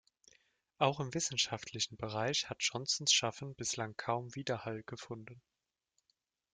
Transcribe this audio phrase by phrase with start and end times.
[0.79, 5.39] Auch im wissenschaftlichen Bereich hat Johnsons Schaffen bislang kaum Widerhall gefunden.